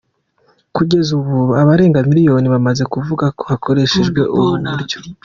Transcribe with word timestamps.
Kugeza 0.75 1.09
ubu, 1.19 1.37
abarenga 1.61 2.05
miliyoni 2.09 2.47
bamaze 2.53 2.83
kuvuga 2.93 3.23
hakoreshejwe 3.49 4.21
ubu 4.35 4.51
buryo. 4.71 4.97